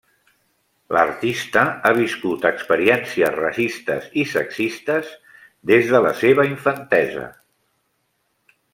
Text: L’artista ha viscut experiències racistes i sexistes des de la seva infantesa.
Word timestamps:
L’artista 0.95 1.65
ha 1.89 1.91
viscut 1.97 2.47
experiències 2.51 3.37
racistes 3.41 4.09
i 4.23 4.25
sexistes 4.33 5.15
des 5.75 5.93
de 5.95 6.03
la 6.09 6.19
seva 6.25 6.51
infantesa. 6.57 7.31